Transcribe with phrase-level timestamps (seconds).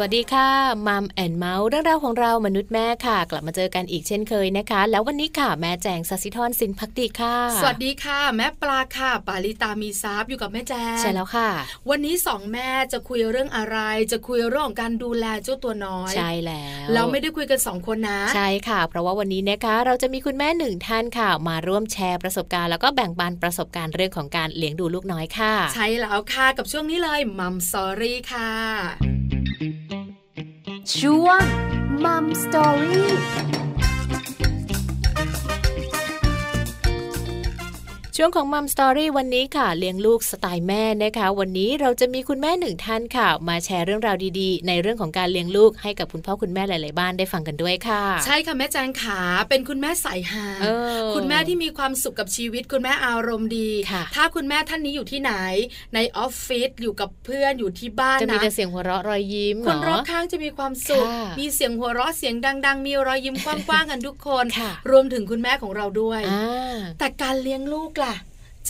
[0.00, 0.50] สวัสดีค่ะ
[0.86, 11.48] Mom and เมาท์เรื่องราวของเรามนุษย์แม่ค่ะ กลับมาเจอกันอีกเช่นเคยนะคะ แล้ววันนี้ค่ะแม่แจงสัสิธรสินภักดีค่ะ สวัสดีค่ะ แม่ปลาค่ะ ปาลิตามีซับอยู่กับแม่แจงใช่แล้วค่ะ
[11.90, 13.78] วันนี้สองแม่จะคุยเรื่องอะไร
[14.12, 29.35] จะคุยเรื่องการดูแลเจ้าตัวน้อย ใช่แล้วเราไม่ได้คุยกันสองคนนะใช่ค่ะ เพราะว่าวันนี้นะคะเราจะมีคุณแม่หนึ่งท่านค่ะ มาร่วมแชร์ประสบการณ์แล้วก็แบ่งปันประสบการณ์เรื่องของการเลี้ยงดูลูกน้อยค่ะ ใช่แล้วค่ะกับช่วงนี้เลย Mom Story ค่ะ
[30.94, 31.42] ช่วง
[32.04, 33.10] Mom Story
[38.18, 50.46] ช่วงของ Mom Story วันนี้ค่ะเลี้ยงลูกสไตล์แม่นะคะ วันนี้เราจะมีคุณแม่หนึ่งท่านค่ะ มาแชร์เรื่องราวดีๆ ในเรื่องของการเลี้ยงลูกให้กับคุณพ่อคุณแม่หลาย ๆ บ้านได้ฟังกันด้วยค่ะ ใช่ค่ะแม่แจงขาเป็นคุณแม่สายฮา
[51.14, 53.70] คุณแม่ที่มีความสุขกับชีวิต คุณแม่อารมณ์ดี
[54.14, 55.32] ถ้าคุณแม่ท่านนี้อยู่ที่ไหน
[55.94, 61.06] ในออฟฟิศอยู่กับเพื่อนอยู่ที่บ้านนะจะมีแต่เสียงหัวเราะรอยยิ้มคนรอบข้างจะมีความสุข
[61.38, 62.34] มีเสียงหัวเราะเสียง
[62.66, 64.44] ดัง ๆ มีรอยยิ้มกว้างๆกันทุกคน
[64.90, 66.20] รวมถึงคุณแม่ของเราด้วย
[66.98, 68.05] แต่การเลี้ยงลูกล่ะ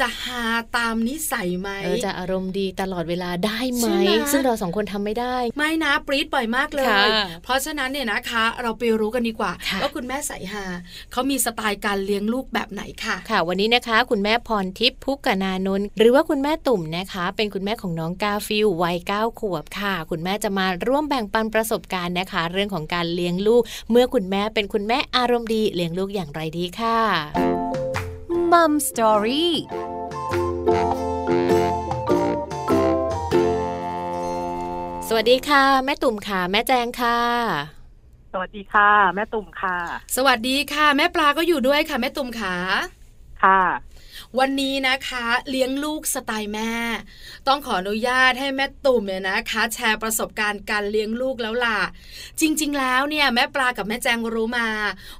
[0.00, 0.42] จะหา
[0.76, 1.68] ตามนิสัยไหม
[2.04, 3.86] จะอารมณ์ดีตลอดเวลาได้ไหม
[4.32, 7.08] ซึ่งเราสองคนทำไม่ได้ ไม่นะปรี๊ดบ่อยมากเลย
[7.44, 9.52] เพราะฉะนั้นเนี่ยนะคะ เราไปรู้กันดีกว่า
[9.82, 10.64] ว่าคุณแม่สายฮา
[11.12, 27.75] เขามีสไตล์การเลี้ยงลูกแบบไหนค่ะ ค่ะ วันนี้นะคะ คุณแม่พรทิพย์พุกนานนท์หรือว่าคุณแม่ตุ่มนะคะ เป็นคุณแม่ของน้องกาฟิลวัยเก้าขวบค่ะ คุณแม่จะมาร่วมแบ่งปันประสบการณ์นะคะ เรื่องของการเลี้ยงลูก เมื่อคุณแม่เป็นคุณแม่อารมณ์ดีเลี้ยงลูกอย่างไรดีค่ะ
[28.52, 29.54] Mom Story
[35.08, 37.18] สวัสดีค่ะ แม่ตุ่มค่ะ แม่แจงค่ะ
[38.32, 39.76] สวัสดีค่ะ แม่ตุ่มค่ะ
[40.16, 42.54] สวัสดีค่ะ แม่ปลาก็อยู่ด้วยค่ะ แม่ตุ่มค่ะ
[43.44, 43.60] ค่ะ
[44.38, 46.72] วันนี้นะคะ เลี้ยงลูกสไตล์แม่
[47.48, 51.80] ต้องขออนุญาตให้แม่ตุ่มเนี่ยนะคะ แชร์ประสบการณ์การเลี้ยงลูกแล้วล่ะ
[52.40, 54.68] จริง ๆ แล้วเนี่ยแม่ปลากับแม่แจงรู้มา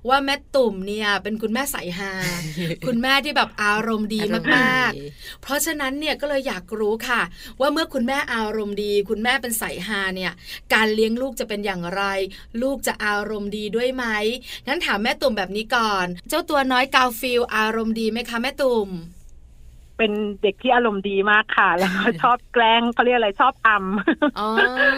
[0.08, 2.12] ว่าแม่ตุ่มเนี่ยเป็นคุณแม่สายฮา
[2.86, 4.20] คุณแม่ที่แบบอารมณ์ดี
[4.56, 7.22] มากๆ เพราะฉะนั้นเนี่ยก็เลยอยากรู้ค่ะ
[7.60, 10.32] ว่าเมื่อคุณแม่อารมณ์ดี คุณแม่เป็นสายฮาเนี่ย
[10.75, 12.03] การเลี้ยงลูกจะเป็นอย่างไร
[12.62, 14.04] ลูกจะอารมณ์ดีด้วยไหม
[14.66, 18.88] งั้นถามแม่ตุ่มแบบนี้ก่อน เจ้าตัวน้อยกาฟิลอารมณ์ดีไหมคะแม่ตุ่ม
[19.98, 20.12] เป็น
[20.42, 23.84] เด็กที่อารมณ์ดีมากค่ะ แล้วก็ชอบแกล้งเขาเรียกอะไรชอบอัม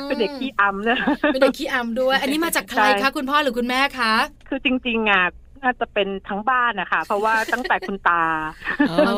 [0.07, 0.99] เป็นเด็กขี้อัมเนะ
[1.33, 4.13] เป็นเด็กขี้อัมด้วย อันนี้มาจากใครคะคุณพ่อหรือคุณแม่คะ
[4.49, 5.25] คือจริงๆอะ
[5.63, 8.25] น่าจะเป็นทั้งบ้านนะคะเพราะว่าตั้งแต่คุณตา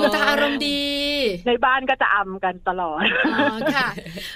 [0.01, 0.83] คุณตาอารมณ์ดี
[1.47, 3.03] ในบ้านก็จะอัมกันตลอด
[3.35, 3.89] อ๋อค่ะ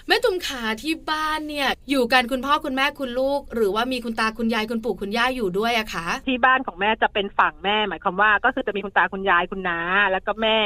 [0.06, 9.78] แม่ตุ่มขาที่บ้านเนี่ย อยู่กันคุณพ่อคุณแม่คุณลูก หรือว่ามีคุณตาคุณยายคุณปู่คุณย่าอยู่ด้วยอะคะที่บ้านของแม่จะเป็นฝั่งแม่หมายความว่า ก็คือจะมีคุณตาคุณยายคุณน้า
[10.12, 10.58] แล้วก็แม่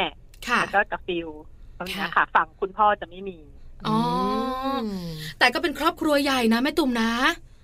[0.60, 1.28] แล้วก็กับฟิล
[1.78, 3.38] ตรงนี้ค่ะฝั่งคุณพ่อจะไม่มี
[3.88, 3.98] อ๋อ
[5.38, 7.10] แต่ก็เป็นครอบครัวใหญ่นะแม่ตุ่มนะ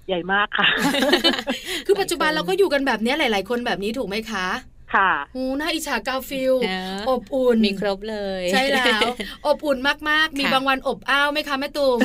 [0.08, 0.66] ใหญ่มากค่ะ
[1.86, 4.48] คือปัจจุบันเราก็อยู่กันแบบนี้หลาย ๆ คนแบบนี้ถูกไหมคะ
[4.94, 6.54] ค่ะหูน่าอิจฉากาฟิล
[7.10, 9.00] อบอุ่นมีครบเลย ใช่แล้ว
[9.46, 9.78] อบอุ่น
[10.10, 11.98] มากๆ มีบางวันอบอ้าวไหมคะแม่ตุ่ม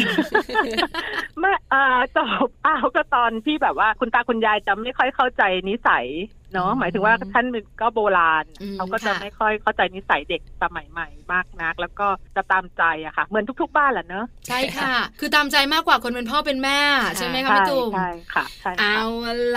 [1.40, 1.84] ไม่อ่า
[2.18, 6.06] จอบอ้าวก็ตอนที่แบบว่าคุณตาคุณยายจะไม่ค่อยเข้าใจนิสัย
[6.54, 7.46] เนาะหมายถึงว่าท่าน
[7.82, 16.80] ก็โบราณเขาก็จะไม่ค่อยเข้าใจนิสัยเด็กสมัยใหม่มากนัก แล้วก็จะตามใจอะค่ะ เหมือนทุก ๆ บ้านแหละเนอะใช่ค่ะ คือตามใจมากกว่าคนเป็นพ่อเป็นแม่
[17.18, 18.46] ใช่ไหมคะพี่ตุ้มใช่ค่ะ
[18.80, 19.00] เอา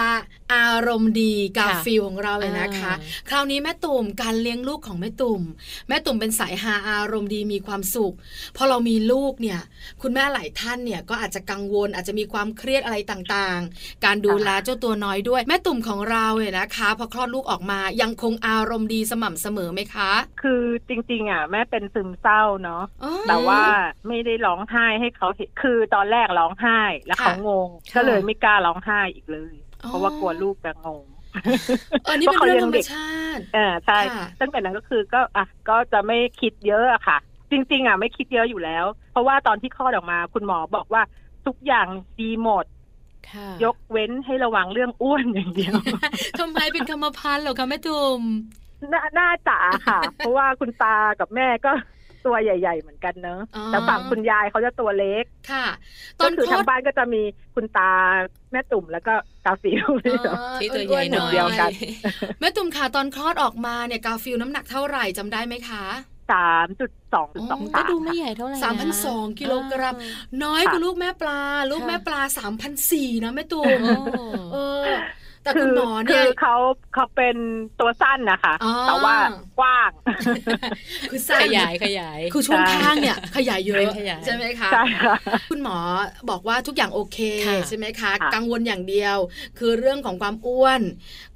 [0.01, 0.15] ละ
[0.55, 2.93] อารมณ์ดีกาฟิลของเราเลยนะคะ
[3.29, 5.43] คราวนี้แม่ตุ่มการเลี้ยงลูกของแม่ตุ่ม
[5.89, 8.15] แม่ตุ่มเป็นสายฮาอารมณ์ดีมีความสุข
[8.57, 9.61] พอเรามีลูกเนี่ย
[10.03, 20.11] คุณแม่หลายท่านเนี่ยก็อาจจะกังวลอาจจะมีความเครียดอะไรต่างๆ การดูแลเจ้าตัวน้อยด้วย แม่ตุ่มของเราเนี่ยนะคะพอคลอดลูกออกมายังคงอารมณ์ดีสม่ำเสมอไหมคะ
[20.43, 22.85] คือจริง ๆ อะ แม่เป็นซึมเศร้าเนาะ
[23.29, 23.61] แต่ว่า
[24.09, 29.55] ไม่ได้ร้องไห้ให้เขาเห็นคือตอนแรกร้องไห้แล้วเขางง ก็เลยไม่กล้าร้องไห้อีกเลย
[29.89, 31.05] เพราะว่ากลัวลูกจะงง
[32.09, 33.99] อันนี้เป็นเรื่องธรรมชาติอ่าใช่
[34.41, 37.19] ตั้งแต่นั้นก็คือก็อะก็จะไม่คิดเยอะอะค่ะ
[37.51, 41.03] จริง ๆ อะ ไม่คิดเยอะอยู่แล้ว เพราะว่าตอนที่คลอดออกมา คุณหมอบอกว่า
[41.47, 41.87] ทุกอย่าง
[42.21, 42.65] ดีหมด
[43.65, 45.75] ยกเว้นให้ระวังเรื่องอ้วนอย่างเดียว
[46.41, 48.23] ทำไมเป็นกรรมพันธุ์เหรอคะแม่ตุ่ม
[49.19, 49.59] น่าจะ
[49.89, 51.73] ค่ะ เพราะว่าคุณตากับแม่ก็
[52.27, 55.67] ตัวใหญ่ ๆ เหมือนกันเนอะแต่ฝั่งคุณยายเขาจะตัวเล็ก ค่ะ
[56.19, 57.23] ตอนคือทางบ้านก็จะมี
[57.55, 57.91] คุณตา
[58.53, 59.15] แม่ตุ่มแล้วก็
[59.45, 59.85] กาฟิล
[60.61, 61.71] ที่ตัวใหญ่หน่อยเดียวกัน
[62.41, 65.85] แม่ตุ่มค่ะตอนคลอดออกมาเนี่ยกาฟิลน้ำหนักเท่าไหร่จำได้ไหมคะ
[66.31, 69.95] สามจุดสองสองก็ดูไม่ใหญ่เท่าไหร่สามพันสองกิโลกรัม
[70.45, 71.41] น้อยกว่าลูกแม่ปลา
[71.71, 73.81] ลูกแม่ปลาสามพันสี่นะแม่ตุ่ม
[74.53, 74.85] เออ
[75.43, 76.55] แต่คุณหมอเนี่คืยอเขา
[76.95, 77.37] เขาเป็น
[77.81, 79.17] ตัวสั้นนะคะอ๋อแต่ว่า
[79.59, 79.91] กว้าง
[81.11, 85.15] คือสั้ขนยายขยาย คือช่วงข้างเนี่ย ขยายเยอะขยายใช่ไหมคะใช่ค่ะ
[85.51, 85.77] คุณหมอ
[86.31, 89.17] บอกว่าทุกอย่างโอเคค่ะใช่ไหมคะค่ะกังวลอย่างเดียว
[89.59, 90.81] คือเรื่องของความอ้วน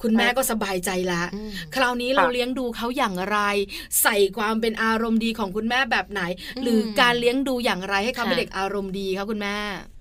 [0.02, 3.38] คุณแม่ใช่ก็สบายใจละอืมคราวนี้เราเลี้ยงดูเขาอย่างไร
[4.02, 6.22] ใส่ความเป็นอารมณ์ดีของคุณแม่แบบไหน
[6.62, 9.56] หรือการเลี้ยงดูอย่างไรให้เขาเป็นค่ะเด็กอารมณ์ดีคะคุณแม่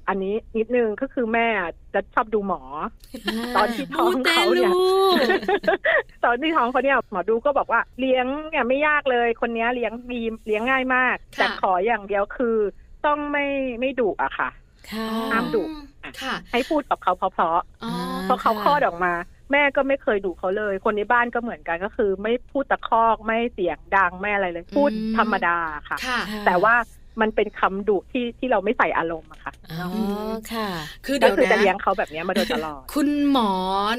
[0.08, 1.48] อันนี้นิดนึงก็คือแม่
[1.94, 2.62] จะชอบดูหมอ
[3.56, 4.86] ตอนที่ท้องมูเตเขาเนี่ยลู
[6.26, 12.58] ตอนที่ท้องเขาเนี่ยหมอดูก็บอกว่าเลี้ยงเนี่ยไม่ยากเลยคนเนี้ยเลี้ยงดีเลี้ยงง่ายมากค่ะแต่ขออย่างเดียวคือ
[13.06, 13.46] ต้องไม่
[13.80, 14.50] ไม่ดุอะค่ะ
[14.92, 15.64] ค่ะห้ามดุ
[16.22, 19.14] ค่ะให้พูดกับเขาเพราะอ๋อๆเพราะเขาคลอดออกมา
[19.52, 25.58] แม่ก็ไม่เคยดุเขาเลย คนในบ้านก็เหมือนกันก็คือ ไม่พูดตะคอกไม่เสียงดังไม่อะไรเลย พูดธรรมดา
[25.90, 26.76] ค่ะค่ะแต่ว่า
[27.22, 29.90] มันเป็นคำดุที่ที่เราไม่ใส่อารมณ์อะค่ะอ๋อ
[30.52, 30.68] ค่ะ
[31.06, 33.52] คือก็เดี๋ยวคือจะนะเลี้ยงเขาแบบเนี้ยมาโดยตลอด คุณหมอ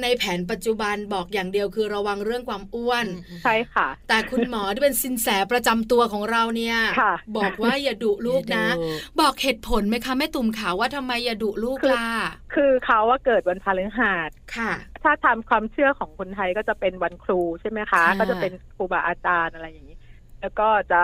[0.03, 3.07] ในแผนปัจจุบันบอกอย่างเดียวคือระวังเรื่องความอ้วน
[3.43, 8.89] ใช่ค่ะ แต่คุณหมอที่เป็นสินแสประจำตัวของเราเนี่ยค่ะบอกว่าอย่าดุลูกนะอย่าดุ
[9.21, 12.07] บอกเหตุผลไหมคะแม่ตุ่มขาวว่าทำไมอย่าดุลูกล่ะ
[12.55, 14.73] คือเขาว่าเกิดวันพฤหัสค่ะ
[15.03, 19.97] ถ้าตามความเชื่อของคนไทยก็จะเป็นวันครูใช่ไหมคะค่ะก็จะเป็นครูบาอาจารย์อะไรอย่างนี้
[20.41, 21.03] แล้วก็จะ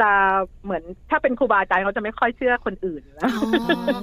[0.00, 0.10] จะ
[0.64, 3.62] เหมือนถ้าเป็นครูบาอาจารย์เขาจะไม่ค่อยเชื่อคนอื่นอยู่แล้วอ๋
[3.96, 4.00] อ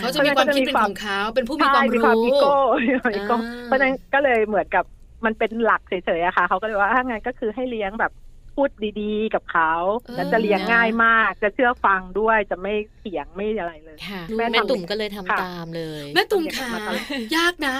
[0.00, 2.54] เขาจะมีความคิดเป็นของเขาเป็นผู้มีใช่ความมีความรู้อีโก้
[2.86, 4.84] มีความอีโก้อ่าเพราะฉะนั้นก็เลยเหมือนกับ
[5.24, 8.12] มันเป็นหลักเฉยๆอะค่ะเขาก็เลยว่าถ้างั้นก็คือให้เลี้ยงแบบ
[8.60, 9.72] พูดดีๆ กับเขา
[10.16, 17.76] แล้วจะเลี้ยงง่ายมาก จะเชื่อฟังด้วยจะไม่เถียงไม่อะไรเลยค่ะแม่ทำแม่ตุ่มก็เลยทำค่ะตามเลย แม่ตุ่มขามาตลอดยากนะ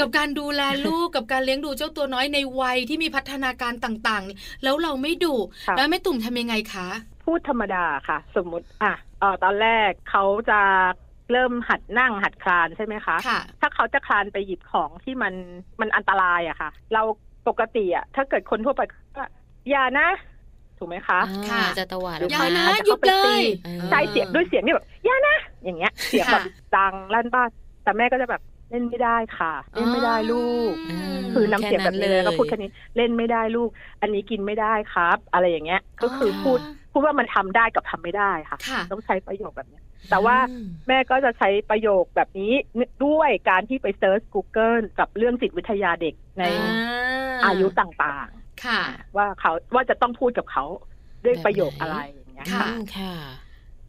[0.00, 5.36] กับการดูแลลูกกับการเลี้ยงดูเจ้าตัวน้อยในวัยที่มีพัฒนาการต่างๆ แล้วเราไม่ดุ
[5.66, 6.88] ค่ะแล้วแม่ตุ่มทำยังไงคะ
[7.24, 10.60] พูดธรรมดาค่ะ สมมุติอะเออตอนแรกเขาจะ
[11.32, 15.34] เริ่มหัดนั่งหัดคลานใช่ไหมคะค่ะถ้าเขาจะคลานไปหยิบของที่มัน
[15.80, 17.02] มันอันตรายอะค่ะ เรา
[17.48, 18.82] ปกติอะถ้าเกิดคนทั่วไป
[19.16, 19.24] ก็
[19.70, 20.08] อย่านะ
[20.78, 27.48] ถูกไหมคะอ่าค่ะจะตวาดหรืออย่าออกนะมาจะหยุดเข้าไปเลตียเออใช่เสียงด้วยเสียงที่แบบอย่านะ อย่างเงี้ย เสียงแบบค่ะดังลั่นบ้าน
[27.84, 33.70] แต่แม่ก็จะแบบเล่นไม่ได้ค่ะ เล่นไม่ได้ลูกอืมคือน้ำเสียงแบบนี้เลยแค่นั้นเลยก็พูดแค่นี้เล่นไม่ได้ลูก
[34.02, 36.58] อันนี้กินไม่ได้ครับ อะไรอย่างเงี้ย ก็คือพูด
[36.92, 42.52] พูดว่ามันทำได้กับทำไม่ได้ค่ะค่ะ ต้องใช้ประโยคแบบเนี้ยแต่ว่าอืมแม่ก็จะใช้ประโยคแบบนี้
[43.04, 48.28] ด้วยการที่ไปเซิร์ช Google กับเรื่องจิตวิทยาเด็กในอ่าอายุต่าง
[48.66, 50.64] ค่ะๆว่าเขาว่าจะต้องพูดกับเขา
[51.24, 53.14] ด้วยประโยคอะไรอย่างเงี้ยค่ะค่ะอืมค่ะ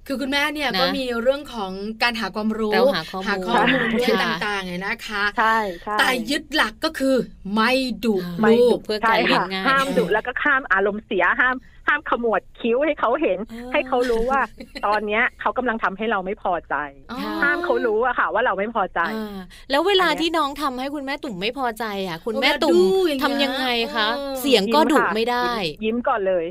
[0.08, 1.72] คือคุณแม่เนี่ยนะก็มีเรื่องของ
[2.04, 7.16] การหาความรู้เราหาข้อมูลข้อมูลด้วยค่ะต่างๆเนี่ยนะคะใช่ใช่แต่ยึดหลักก็คือ
[7.54, 7.72] ไม่
[8.06, 11.56] ดุไม่ลูดุกเพื่อใช่การเลี้ยค่ะงง่ายห้ามดุแล้วก็ห้ามอารมณ์เสียห้าม
[11.92, 14.42] ห้ามขมวดคิ้วให้เขาเห็นเออให้เขารู้ว่า
[14.86, 16.76] ตอนเนี้ยเขากำลังทำให้เราไม่พอใจ
[17.12, 19.38] อ๋อห้ามเขารู้อะค่ะ ว่าเราไม่พอใจอ่า
[19.72, 25.50] แล้วเวลาอันเนี้ยที่น้องทำให้คุณแม่ตุ่มไม่พอใจอะคุณเวลาแม่ตุ่มดูอย่างเงี้ยทำยังไงคะเออเสียงก็ดุยิ้ค่ะไม่ได้
[25.84, 26.46] ยิ้มก่อนเลย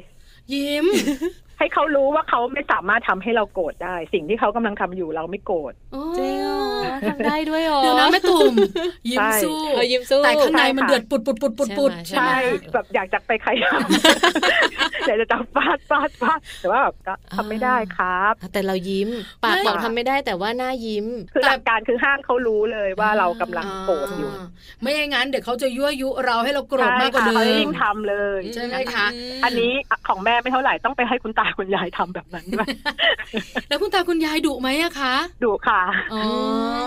[0.55, 0.87] ยิ้ม
[1.61, 5.73] ให้เขารู้ว่าเขาไม่สามารถทำให้เราโกรธได้ สิ่งที่เขากำลังทำอยู่เราไม่โกรธ
[6.19, 6.61] จริงเหรอ
[7.09, 8.55] ทำได้ด้วยเหรอเดี๋ยวนะแม่ตุ่ม
[9.11, 12.39] ยิ้มใช่สู้เออยิ้มสู้แต่ข้างในใช่ค่ะมันเดือดปุดปุดปุดปุดปุดใช่ไหมใช่
[12.73, 19.09] แบบอยากจะไปขยำอยากจะจับฟาดฟาดฟาดแต่ว่าแบบก็ทำไม่ได้ครับ แต่เรายิ้ม
[19.45, 24.43] ปากบอกทำไม่ได้แต่ว่าหน้ายิ้มคือหลักการคือห้ามเขารู้เลยว่าเรากำลังโกรธอยู่า
[24.83, 29.07] ไม่อย่างนั้นเดี๋ยวเขาจะยั่วยุเราให้เราโกรธใช่มากกว่าค่ะเดิเขาจะมยิ่งทำเลยใช่ไหมคะ
[29.45, 29.73] อันนี้
[30.09, 32.69] ของแม่ไม่เท่าไหร่ต้องไปให้คุณตาคุณยายทำแบบนั้นด้วย
[33.69, 35.15] แล้วคุณตาคุณยายดุไหมอะคะ
[35.45, 35.81] ดูค่ะ
[36.13, 36.23] อ๋อ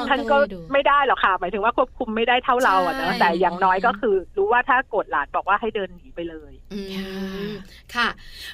[0.10, 7.08] ท่านก็ไม่ดุไม่ได้หรอกค่ะ หมายถึงว่าควบคุมไม่ได้เท่าเราอะใช่นะแต่อย่างน้อยก็คือ รู้ว่าถ้าโกรธหลานบอกว่าให้เดินหนีไปเลยอืมค่ะ
[7.96, 8.08] ค่ะ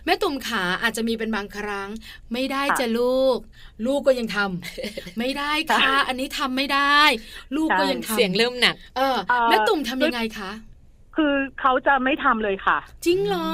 [0.05, 1.89] แม่ตุ่มขาอาจจะมีเป็นบางครั้ง
[2.33, 3.37] ไม่ได้ค่ะจะลูก
[3.85, 6.99] ลูกก็ยังทำไม่ได้ค่ะ อันนี้ทำไม่ได้
[7.55, 10.51] ลูกก็ยังทำเสียงเริ่มหนักเออเอ่อแม่ตุ่มทำยังไงคะ
[11.19, 13.49] คือเขาจะไม่ทำเลยค่ะ จริงเหรอ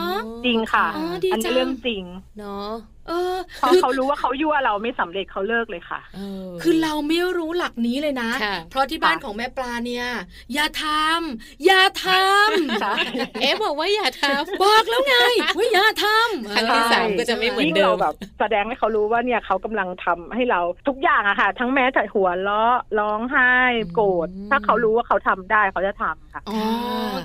[0.46, 2.04] จริงค่ะอ๋อดีอันจันี้งเรื่องจริง
[2.40, 2.70] เนาะ
[3.08, 10.06] เออพอคือเขารู้ว่าเขายั่วเราไม่สำเร็จเขาเลิกเลยค่ะเออคือเราไม่รู้หลักนี้เลยนะค่ะเพราะที่บ้านค่ะของแม่ปลาเนี่ย
[10.54, 12.96] อย่าทำอย่าทำใช่
[13.42, 15.16] เอ๊ะบอกว่าอย่าทำบอกแล้วไง
[15.58, 23.52] ว่าอย่าทำครั้งที่สามก็จะไม่เหมือนยิ่งเดิเรามแบบแสดงให้เขารู้ว่าเนี่ยเขากำลังทำให้เราทุกอย่างอะค่ะ ทั้งแม้แต่หัวเราะร้องไห้
[23.94, 26.60] โกรธอืมถ้าเขารู้ว่าเขาทำได้เขาจะทำค่ะอ๋อ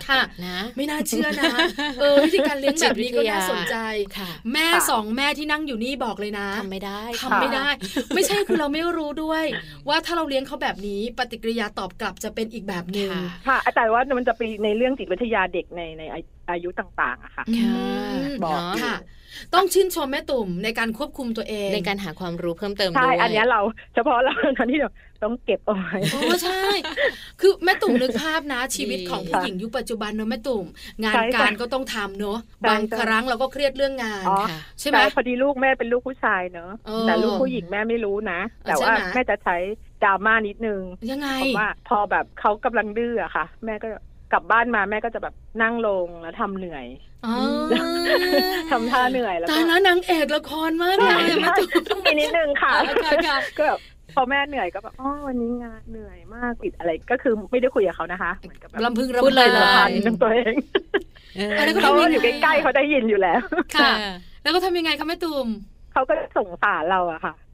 [0.08, 1.52] ค่ะนะไม่น่าเชื่อนะ
[2.00, 3.76] เออวิธีการเลี้ยงแบบนี้ก็น่าสนใจ
[4.16, 7.68] ค่ะแม่ค่ะสองแม่ที่นั่งอยู่นี่บอกเลยนะทำไม่ได้ทำไม่ได้
[8.14, 9.44] ไม่ใช่คือเราไม่รู้ด้วย
[9.88, 17.74] ว่าถ้าเราเลี้ยงเขาแบบนี้ปฏิกิริยาตอบกลับจะเป็นอีกแบบหนึ่งค่ะค่ะแต่ว่ามันจะไปในเรื่องจิตวิทยาเด็กในในอาอายุต่างๆอะค่ะอืค่ะ
[18.24, 18.96] มบอกเนาะค่ะ
[19.54, 23.60] ต้องชื่นชมแม่ตุ่มในการควบคุมตัวเอง ในการหาความรู้เพิ่มเติมใช่ด้วยอันเนี้ยเรา
[23.94, 24.90] เฉพาะเราตอนที่เรา
[25.22, 26.62] ต้องเก็บเอาไว้โอ้ใช่
[27.40, 30.66] คือแม่ตุ่มนึกภาพนะ ชีวิตดีของผู้หญิงยุคปัจจุบันเนอะแม่ตุ่ม
[31.02, 39.56] งานใช่ค่ะการก็ต้องทำเนอะใช่บางใช่ครั้งเราก็เครียดเรื่องงานอ๋อค่ะใช่ไหมแต่พอดีลูกแม่เป็นลูกผู้ชายเนอะเออแต่ลูกผู้หญิงแม่ไม่รู้นะ แต่ว่าใช่ไหมแม่จะใช้
[40.04, 43.88] ดราม่านิดนึงยังไงเพราะว่าพอแบบเขากำลังดื้ออะค่ะ แม่ก็
[44.32, 46.86] กลับบ้านมาแม่ก็จะแบบนั่งลงแล้วทำเหนื่อย
[47.26, 47.34] อ๋อ
[48.70, 52.72] ทำท่าเหนื่อยแล้วตาก็ยแล้วนางเอกละครมากเลใช่ยอะแม่ใช่ตุ่มต้องมีนิดนึงค่ะ
[53.04, 53.80] ค่ะค่ะก็แบบ
[54.16, 60.54] พอแม่เหนื่อยก็แบบอ๋อวันนี้งานเหนื่อยมากปิดอะไรก็คือไม่ได้คุยกับเขานะคะเหมือนกับแบบลำพึงพูดรำเลยพันพันกับตัวเอง
[61.36, 63.40] เอออะไรก็เขาทำยังไงอยู่ใกล้ๆเขาได้ยินอยู่แล้ว
[63.76, 63.90] ค่ะ
[64.42, 65.48] แล้วก็ทำยังไงคะแม่ตุ่ม
[65.92, 67.49] เขาก็สงสารเราอะค่ะอ๋อ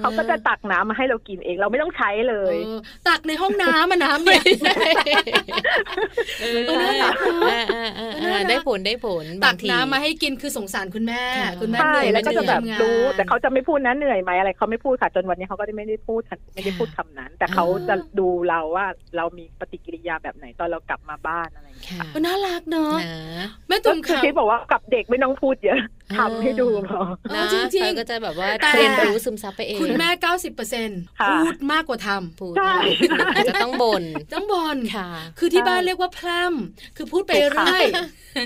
[0.00, 4.42] เขาก็จะตักน้ำมาให้เรากินเองเราไม่ต้องใช้เลยเออตักในห้องน้ำอะน้ำเนี่ย
[6.40, 16.20] เออเออน่ารักเนอะอ่าอ่าอ่าได้ผลได้ผลตับากงทีน้ำมาให้กินคือสงสารคุณแม่ค่ะคุณแม่ใช่เหนื่อยแล้วก็จะแบบทำงานรู้ แต่เขาจะไม่พูดนะเหนื่อยไหมอะไรเขาไม่พูดค่ะจนวันนี้เขาก็ไม่ได้พูด
[16.54, 25.80] ไม่ได้พูดคำนั้น แต่เขาจะดูเราว่าเรามีปฏิกิริยาแบบไหนตอนเรากลับมาบ้านอะไรอย่างเงี้ยค่ะเออน่ารักเนอะนะแม่ก็ตุ่มคือค่ะคิดบอกว่ากับเด็กไม่ต้องพูดเยอะ
[26.16, 30.08] ทำให้ดูพอเอนะอจริงๆเขาก็จะแบบว่าแต่เรียนรู้ซึมซับไปเอง คุณแม่
[30.64, 32.74] 90%ค่ะพูดมากกว่าทำพูดใช่
[33.36, 37.84] อาจจะต้องบ่นต้องบอลค่ะ คือที่ใช่บ้านเรียกว่าพร่ำคือพูดไปเรื่อย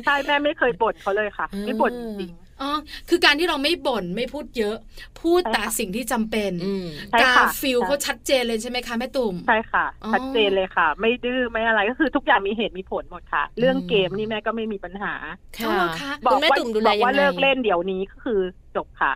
[0.05, 2.31] ใช่แม่ไม่เคยบ่นเขาเลยค่ะอืมไม่บ่นจริง
[2.63, 2.73] อ๋อ
[3.09, 4.77] คือการที่เราไม่บ่นไม่พูดเยอะ
[5.21, 15.15] พูดใช่ค่ะแต่สิ่งที่จำเป็นอืมใช่กาค่ะฟิลใช่เขาชัดเจนเลยใช่ไหมคะแม่ตุ่มใช่ค่ะอ๋อชัดเจนเลยค่ะ ไม่ดื้อไม่อะไรก็คือทุกอย่างมีเหตุมีผลหมดค่ะ เรื่องเกมนี่แม่ก็ไม่มีปัญหา
[15.57, 18.41] เอาค่ะเหรอคะบอคุกณแม่ว่าตุ่มดูบแลอกยังว่าไงเลิกเล่นเดี๋ยวนี้ก็คือ
[18.77, 19.13] จบค่ะ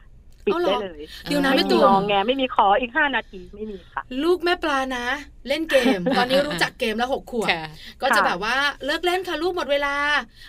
[0.47, 5.07] ปิดเอาเหรได้อเลยเดี๋ยวนะไม่แม่มีตุ่งมอแงไม่มีขออีกห้านาทีไม่มีค่ะ ลูกแม่ปลานะ
[5.49, 7.65] เล่นเกม ตอนนี้รู้จักเกมแล้วหกขวบค่ะ
[8.03, 9.95] ก็จะแบบว่าเลิกเล่นค่ะลูกหมดเวลา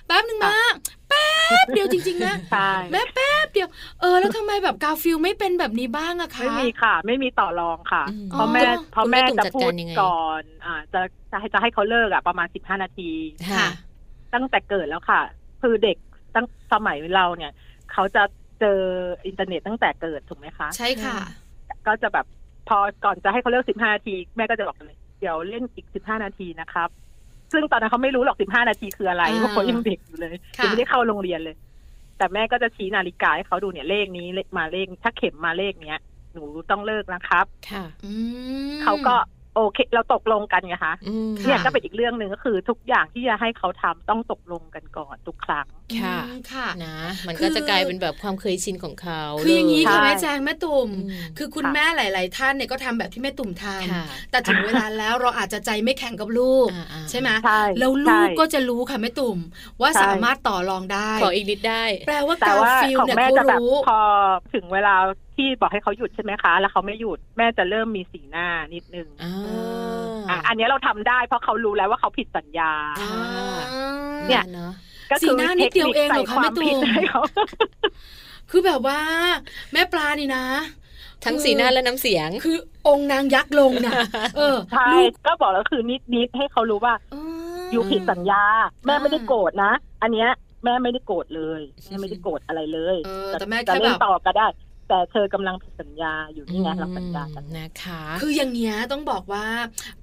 [0.07, 0.57] แป๊บหนึ่งนะ
[1.09, 1.27] แป๊
[1.63, 3.69] บเดียวจริงๆนะใช่แม่แป๊บเดียว
[4.01, 11.01] เออแล้วทำไมแบบกาฟิลไม่เป็นแบบนี้บ้างอะคะไม่มีค่ะ ไม่มีต่อรองค่ะอืมเพราะแม่อ๋อเพราะแม่คุณแม่จะตุ่มจัดพูกาดรยังไงก่อนอ่าจะ
[11.31, 13.09] จะให้จะให้เขาเลิกอะประมาณสิบห้านาที
[13.51, 13.67] ค่ะ
[14.33, 15.21] ตั้งแต่เกิดแล้วค่ะ
[15.61, 15.97] คือเด็ก
[16.35, 17.51] ตั้งสมัยเราเนี่ย
[17.93, 18.23] เขาจะ
[18.59, 18.79] เจอ
[19.27, 21.17] อินเทอร์เน็ตตั้งแต่เกิดถูกไหมคะ ใช่ค่ะ
[21.87, 22.25] ก็จะแบบ
[22.67, 26.89] พอก่อนจะให้เขาเลิกสิบห้านาที แม่ก็จะบอกเลยเดี๋ยวเล่นอีกสิบห้านาทีนะครับ
[27.51, 31.55] ซึ่งตอนนั้นเขาไม่รู้หรอกสิบห้านาทีคืออะไรอ่าเพราะเขายังเด็กอยู่เลยค่ะยังไม่ได้เข้าโรงเรียนเลย
[32.17, 36.01] แต่แม่ก็จะชี้นาฬิกาให้เขาดูเนี่ยเลขนี้เลขมาเลขถ้าเข็มมาเลขเนี้ย
[36.33, 38.11] หนูต้องเลิกนะครับ ค่ะอื
[38.69, 39.15] มเขาก็
[39.57, 45.65] โอเค เราตกลงกันไงคะอืมเนี่ยค่ะก็เป็นอีกเรื่องหนึ่งก็คือ ทุกอย่างที่จะให้เขาทำต้องตกลงกันก่อนทุกครั้ง
[46.01, 46.97] ค่ะอืมค่ะนะ
[47.27, 59.37] มันคือก็จะกลายเป็นแบบความเคยชินของเขาคืออย่างนี้นี้ค่ะใช่แม่แจงแม่ตุ่มอืมคือคุณค่ะแม่หลาย ๆ ท่านเนี่ยก็ทำแบบที่แม่ตุ่มทค่ะำแต่ถึงเวลาแล้วเราอาจจะใจไม่แข็งกับลูกอ่าๆใช่ไหมใช่แล้วลูใช่กก็จะรู้ค่ะแม่ตุ่ม
[59.81, 63.99] ว่าใช่สามารถต่อรองได้ขออีกนิดได้ แปลว่าแต่กาว่าฟิลของเนี่ยแม่เขาจะแบบรู้พอ
[64.53, 64.95] ถึงเวลา
[65.37, 69.35] ที่บอกให้เขาหยุดใช่ไหมคะ แล้วเขาไม่หยุดแม่จะเริ่มมีสีหน้านิดนึงอ่า
[70.29, 73.59] อะอันนี้เราทำได้เพราะเขารู้แล้วว่าเขาผิดสัญญาอ่า
[74.27, 74.71] เนี่ยเนาะ
[75.09, 77.21] ก็สีหน้านิดเดียวเองเหรอคะใส่ความแม่ตุ่มผิดให้เขา
[78.51, 78.99] คือแบบว่า
[79.73, 80.45] แม่ปลานี่นะ
[81.25, 83.93] ทั้งสีหน้าและน้ำเสียง คือองค์นางยักษ์ลงนะ
[84.37, 87.15] เออใช่ลูกก็บอกแล้วคือนิดนิดๆให้เขารู้ว่าเอ
[87.59, 88.43] ออยู่ผิดสัญญา
[88.85, 90.29] แม่อ่าไม่ได้โกรธนะ อันเนี้ย
[90.63, 94.47] แม่ไม่ได้โกรธเลยแม่ไม่ได้โกรธอะไรเลยเออแต่แม่จะแค่เล่นแบบต่อก็ได้
[94.87, 99.45] แต่เธอกำลังผิดสัญญาอยู่นี่ไงเราสัญญากันนะคะ คืออย่างเงี้ยต้องบอกว่า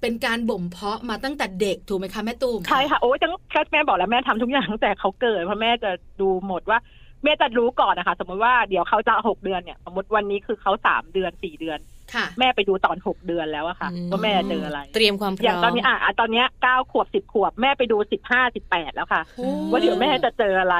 [0.01, 6.79] เป็นการบ่มเพาะมาตั้งแต่เด็กถูกไหมคะแม่ตุ่มใช่ค่ะโอ้ยจังก็แม่บอกแล้วแม่ทำทุกอย่างตั้งแต่เขาเกิดเพราะแม่จะดูหมดว่า
[7.25, 12.04] แม่จะรู้ก่อนนะคะ สมมติว่าเดี๋ยวเขาจะหกเดือนเนี่ยสมมติวันนี้คือเขาสามเดือนสี่เดือนค่ะ
[12.39, 20.77] แม่ไปดูตอนหกเดือนแล้วอะค่ะอืมว่าแม่เจออะไร เตรียมความพอร้ย่างอตอนมนี้อะอะตอนเนี้ยเก้าขวบสิบขวบแม่ไปดูสิบห้าสิบแปดแล้วค่ะโอ้ว่าเดี๋ยวแม่จะเจออะไร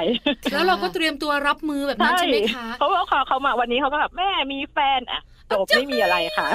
[0.53, 5.23] แล้วเราก็เตรียมตัวรับมือแบบนั้นใช่ไหมคะเขาบอกเขาเขามาวันนี้เขาก็แบบแม่มีแฟนอะ
[5.53, 6.49] จบไม่มีอะไรค่ะ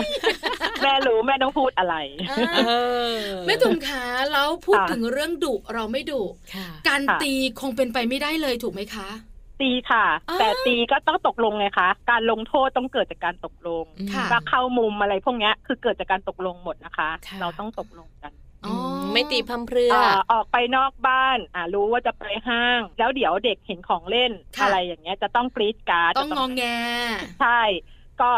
[0.83, 1.95] แม่รู้แม่ต้องพูดอะไร
[2.29, 2.71] อ่าเอ
[3.13, 6.21] อแม่ตุ่มคะแล้วพูดค่ะถึงเรื่องดุเราไม่ดุ
[6.55, 9.07] ค่ะการค่ะตีคงเป็นไปไม่ได้เลยถูกไหมคะ
[9.61, 18.31] ตีค่ะอ้าวแต่ตีก็ต้องตกลงไงคะ การลงโทษต้องเกิดจากการตกลงค่ะว่าเข้ามุมอะไรพวกเนี้ยคือเกิดจากการตกลงหมดนะคะค่ะเราต้องตกลงกัน
[18.65, 26.63] อ๋อมไม่ตีพัมเพรื่อเอ่อออกไปนอกบ้านอ่ารู้ว่าจะไปห้าง แล้วเดี๋ยวเด็กเห็นของเล่นค่ะอะไรอย่างเงี้ยจะต้องกรีดการ์ดต้องจะงองแง
[27.41, 27.61] ใช่
[28.21, 28.31] ก็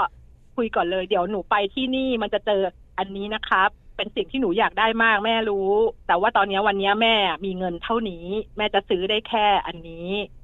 [0.56, 2.62] คุยก่อนเลย เดี๋ยวหนูไปที่นี่มันจะเจอ
[3.00, 5.72] อันนี้นะครับ เป็นสิ่งที่หนูอยากได้มากแม่รู้
[6.08, 8.25] แต่ว่าตอนเนี้ยวันเนี้ยแม่มีเงินเท่านี้
[8.58, 10.40] แม่จะซื้อได้แค่อันนี้ค่ะ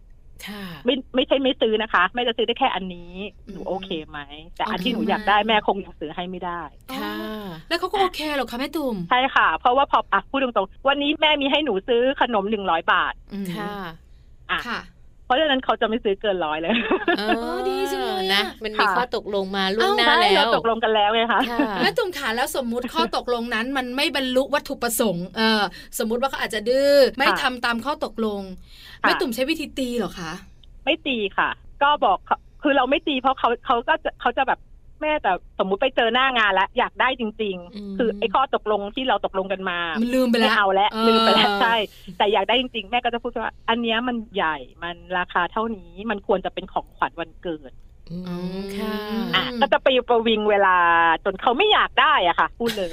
[0.85, 3.13] ไม่ไม่ใช่ไม่ซื้อนะคะ แม่จะซื้อได้แค่อันนี้
[3.51, 4.19] หนูอืมโอเคไหม
[4.55, 6.61] แต่อันโอเคที่หนูอยากได้แม่คงยังซื้อให้ไม่ได้
[6.97, 7.15] ค่ะ
[7.69, 13.73] แล้วเขาก็โอเคเหรอคะแม่ตุ่มใช่ค่ะ เพราะว่าพออะพูดตรงๆวันนี้แม่มีให้หนูซื้อขนมหนึ่งร้อยบาทอืมค่ะ
[14.51, 14.81] อะค่ะ
[15.25, 16.73] เพราะฉะนั้นเขาจะไม่ซื้อเกินร้อยเลย
[17.17, 17.21] เอ
[17.53, 25.63] อดีจังเลยอะนะ มันมีค่ะข้อตกลงมาล่วงหน้าใช่แล้เราวตกลงกันแล้วไงคะค่ะแม่ตุ่มขาแล้วสมมุติข้อตกลงนั้นมันไม่บรรลุวัตถุประสงค์ เออ
[25.99, 28.41] สมมุติว่าเขาอาจจะดื้อ ไม่ทำตามข้อตกลง
[29.03, 30.31] ค่ะแม่ตุ่มใช้วิธีตีหรอคะ
[30.85, 31.49] ไม่ตีค่ะ
[31.83, 34.59] ก็บอกเขาคือเราไม่ตีเพราะเขาเขาก็จะเขาจะแบบ
[35.01, 41.75] แม่แต่สมมุติไปเจอหน้างานแล้วอยากได้จริงอืมๆคือไอ้ข้อตกลงที่เราตกลงกันมามันลืมไปแล้วไม่เอาแล้วเออลืมไปแล้วใช่
[42.17, 47.73] แต่อยากได้จริง ๆ แม่ก็จะพูดว่า อันเนี้ยมันใหญ่มันราคาเท่านี้มันควรจะเป็นของขวัญวันเกิด
[48.11, 48.17] อื
[48.57, 48.95] มค่ะ
[49.35, 50.77] อะก็จะไปประวิงเวลา
[51.25, 52.91] จนเขาไม่อยากได้อะค่ะ พูดเลย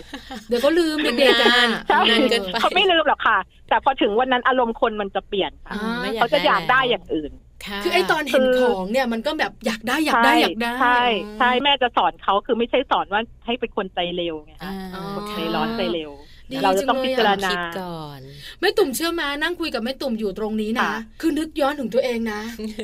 [0.49, 1.53] เดี๋ยวก็ลืมเด็กๆอะ
[1.89, 7.33] ใช่นานเกินไปเขาไม่ลืมหรอกค่ะ แต่พอถึงวันนั้นอารมณ์คนมันจะเปลี่ยนค่ะอ่าไม่เขาจะอยากได้แล้วอย่างอื่น
[7.67, 16.13] ค่ะคือไอ้ตอนเห็นคือของเนี่ยมันก็แบบอยากได้อยากได้อยากได้ ใช่อืมใช่แม่จะสอนเขาคือไม่ใช่สอนว่าให้เป็นคนใจเร็วไงอ่าคะอ๋อใจร้อนใจเร็ว
[16.51, 18.21] ดีเราจะต้องจังเลยพิจารอะณาคิดก่อน
[18.61, 22.41] แม่ตุ่มเชื่อมานั่งคุยกับแม่ตุ่มอยู่ตรงนี้นะค่ะคือนึกย้อนถึงตัวเองนะ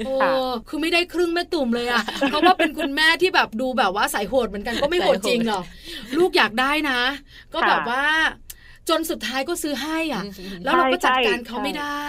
[0.07, 0.33] โอ้ค่ะ
[0.69, 5.65] คือไม่ได้ครึ่งแม่ตุ่มเลยอะเพราะว่าเป็นคุณแม่ที่แบบดูแบบว่าสายโหดเหมือนกันก็ไม่โหดจริงหรอก
[6.17, 7.01] ลูกอยากได้นะ
[7.55, 8.05] ก็แบบว่า
[8.89, 10.25] จนสุดท้ายก็ซื้อให้อะ
[10.65, 12.07] แล้วเราก็จัดการเขาไม่ได้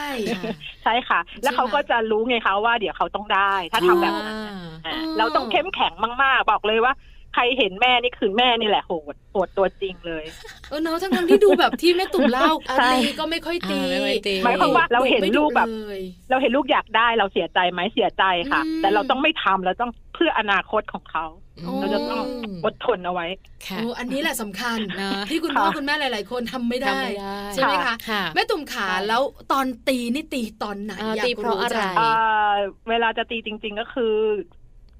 [0.83, 6.93] ใช่ค่ะ แล้วเขาก็จะรู้ไงคะว่าเดี๋ยวเขาต้องได้ ถ้าทำแบบนั้นอะอ๋อเราต้องเข้มแข็งมากๆ บอกเลยว่า
[7.33, 10.25] ใครเห็นแม่นี่คือแม่นี่แหละโหดโหดตัวจริงเลย
[10.69, 21.25] เออเนาะทั้งทั้งๆที่ดูแบบที่แม่ตุ่มเล่าอะใช่ตีก็ไม่ค่อยตีอ่าไม่ค่อยตีหมายความว่าเราเห็นไม่ดุลูกแบบเลยเราเห็นลูกอยากได้เราเสียใจไหมเสียใจค่ะอืมแต่เราต้องไม่ทำเราต้องเพื่ออนาคตของเขา
[21.65, 22.25] โอ้เราจะต้อง
[22.65, 23.27] อดทนเอาไว้
[23.67, 29.21] ค่ะโอ้อันนี้แหละสำคัญเนอะที่คุณพ่อค่ะคุณแม่หลาย ๆ คนทำไม่ได้ทำไม่ได้ใช่ไหมคะค่ะแม่ตุ่มขาแล้ว
[29.51, 32.09] ตอนตีนี่ตีตอนไหนอ่าอยากตีเพราะอะไรจังเอ่
[32.51, 32.53] อ
[32.89, 34.13] เวลาจะตีจริง ๆ ก็คือ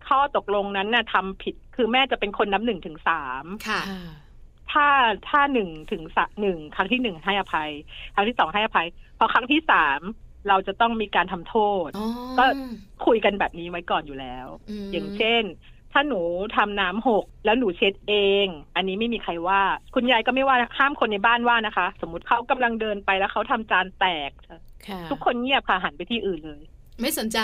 [0.08, 4.04] ข้อตกลงนั้นน่ะทำผิดคือแม่จะเป็นคนนับหนึ่งถึงสามค่ะค่ะ
[4.72, 4.88] ถ้า
[5.30, 7.70] ถ้าหนึ่งถึงสะหนึ่งครั้งที่หนึ่งให้อภัย
[8.16, 8.88] ครั้งที่สองให้อภัย
[9.18, 10.00] พอครั้งที่สาม
[10.50, 11.56] เราจะต้องมีการทำโท
[11.88, 12.08] ษอ๋อ
[12.40, 12.46] ก็
[13.06, 14.48] คุยกันแบบนี้ไว้ก่อนอยู่แล้ว
[14.86, 15.44] มอย่างเช่น
[15.94, 16.22] ถ้าหนู
[16.58, 18.14] ทำน้ำหกแล้วหนูเช็ดเอ
[18.46, 19.62] ง อันนี้ไม่มีใครว่า
[19.96, 24.60] คุณยายก็ไม่ว่าห้ามคนในบ้านว่านะคะ สมมติเขากำลังเดินไปแล้วเขาทำจานแตกค่ะ
[25.12, 26.62] ทุกคนเงียบค่ะหันไปที่อื่นเลย
[27.02, 27.40] ไม่สนใจ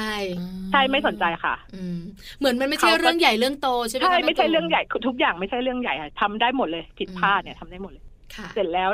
[0.72, 1.98] ใช่ไม่สนใจค่ะ อืม
[2.40, 8.04] เหมือนมันไม่ใช่เขาก็เรื่องใหญ่เรื่องโตใช่ไหมคะใช่แไม่ใช่ตุ่เรื่องใหญ่คือทุกอย่างไม่ใช่เรื่องใหญ่ค่ะทำได้หมดเลยผิดพลาดเนี่ยทำได้หมดเลย
[8.36, 8.90] ค่ะเสร็จแล้ว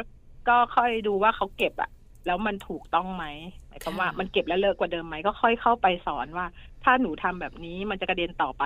[0.50, 1.90] ก็ค่อยดูว่าเขาเก็บอะ
[2.26, 3.26] แล้วมันถูกต้องไหม
[3.68, 6.46] หมายความว่ามันเก็บแล้วเลิกกว่าเดิมไหมก็ค่อยเข้าไปสอนว่า
[6.84, 8.66] ถ้าหนูทำแบบนี้มันจะกระเด็นต่อไป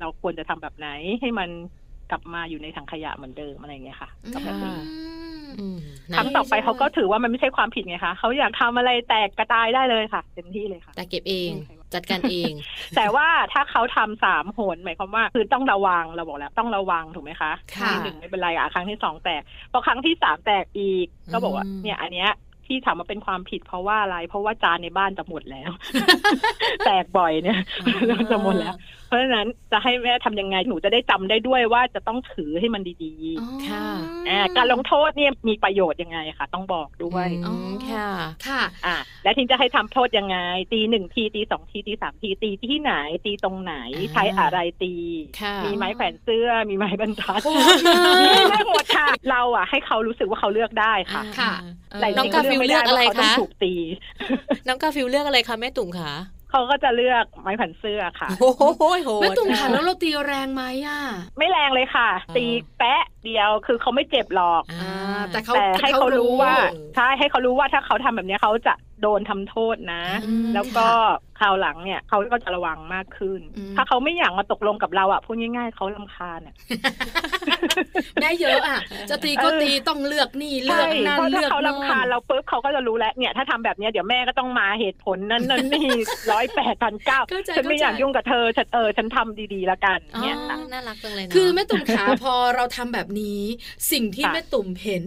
[0.00, 0.88] เราควรจะทำแบบไหน
[1.20, 1.50] ให้มัน
[2.10, 5.20] กลับมาอยู่ในถังขยะเหมือนเดิมอะไรอย่างเงี้ยค่ะก็แบบนี้อืม
[5.60, 5.78] อืม
[6.16, 11.50] ครั้งต่อไปเขาก็ถือว่ามันไม่ใช่ความผิดไงคะเขาอยากทำอะไรแตกกระจายได้เลยค่ะเต็มที่เลยค่ะ แต่เก็บเอง
[11.94, 12.52] จัดการเอง
[12.96, 19.42] แต่ว่าถ้าเขาทำสามหนหมายความว่า คือต้องระวังเราบอกแล้วต้องระวังถูกไหมคะค่ะที่หนึ่งไม่เป็นไรอะครั้งที่สองแตก
[19.72, 22.30] พอครั้งที่สามแตกอีก ก็บอกว่าอืมเนี่ยอันเนี้ย
[22.66, 25.70] ที่ถามมาเป็นความผิดเพราะว่าอะไร เพราะว่าจานในบ้านจะหมดแล้ว
[26.86, 27.60] แตกบ่อยเนี่ย
[28.30, 28.74] จะหมดแล้ว
[29.10, 38.08] เพราะฉะนั้นจะให้แม่ทำยังไงหนูจะได้จำได้ด้วยว่าจะต้องถือให้มันดีอ๋อค่ะๆอ่าการลงโทษเนี่ยมีประโยชน์ยังไงคะต้องบอกด้วยอืมค่ะ
[38.46, 40.36] ค่ะ อ่าและทีนี้จะให้ทำโทษยังไง
[40.72, 42.92] ตีหนึ่งทีตีสองทีตีสามทีตีที่ไหน
[43.24, 44.94] ตีตรงไหนอ่าใช้อะไรตี
[45.40, 51.52] ค่ะมีไม้แขวนเสื้อ มีไม้บรรทัดโหดมากมีไม่หมดค่ะ เราอะ ให้เขารู้สึกว่าเขาเลือกได้ค่ะ ค่ะ
[52.00, 53.74] แต่น้องกาฟิลเลือกอะไรเขาต้อคะงถูกตี
[54.66, 56.12] น้องกาฟิลเลือกอะไรคะแม่ตุ่มคะ
[56.50, 58.62] เขาก็จะเลือกไม้แขวนเสื้อค่ะโอ้โห
[59.04, 61.00] โหดแม่ตุ่มขาค่ะแล้วเราตีแรงไหมอะ
[61.38, 62.46] ไม่แรงเลยค่ะอ๋อตี
[62.78, 70.86] แปะเดียวคือเขาไม่เจ็บหรอกอ่าแต่เขาแต่ให้เขารู้ว่ารู้ใช่ให้เขารู้ว่าถ้าเขาทำแบบเนี้ยเขาจะ โดนทำโทษนะอืมแล้วก็
[71.40, 76.54] คราวหลังเนี่ยเขาก็จะระวังมากขึ้นอืมถ้าเขาไม่อยากมาตกลงกับเราอะพูดง่าย ๆเขาลำคาญอะ
[78.20, 85.88] แม่เยอะอะ จะตีก็ตีต้องเลือกนี่เลืใช่อกนั่นเพราะเลืถ้าอกเขาโน่ลำคาญนเราปุ๊บเขาก็จะรู้แล้วเนี่ยถ้าทำแบบเนี้ยเดี๋ยวแม่ก็ต้องมาเหตุผลนั้นนั่นนี่
[86.32, 93.40] ร้อยแปดพันเก้าเข้าใจฉันไม่อยากเข้าใจยุ่งกับเธอฉันเออฉันทำดีๆละกันเนี่ยอ๋อค่ะน่ารักจังเลยเนาะคือแม่ตุ่มขาพอเราทำแบบนี้
[93.92, 95.04] สิ่งที่ค่ะแม่ตุ่มเห็น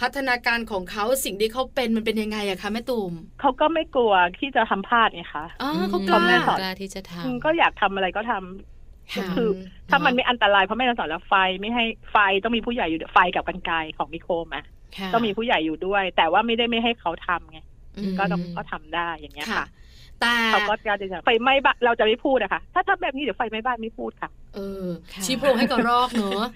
[0.00, 9.48] พัฒนาการของเขาสิ่งที่เขาเป็นมันเป็นยังไงอะคะแม่ตุ่มเขาก็ไม่กลัวที่จะทำพลาดไงคะอ๋อมเขากพ่อล้าแม่สอนกล้าที่จะทอืมก็อยากทำอะไรก็ทำำค่ะคือ
[9.90, 14.64] ถ้ามันไม่อันตรายเพราะแม่สอนแล้วไฟไม่ให้ไฟต้องมีผู้ใหญ่อยู่ด้วยไฟกับกันไกรของมิโครมอะ
[14.98, 17.58] ค่ะต้องมีผู้ใหญ่อยู่ด้วย แต่ว่าไม่ได้ไม่ให้เขาทำไง
[17.96, 19.66] อืมก็ต้องก็ทำได้อย่างเงี้ยค่ะค่ะ
[20.20, 26.46] แต่เขาก็กล้าที่จะไฟไหม้บ้านเราจะไม่พูดอะค่ะถ้าทำแบบนี้เดี๋ยวไฟไหม้บ้านไม่พูดค่ะ เออค่ะชี้โพรงให้กระรอกเนอะ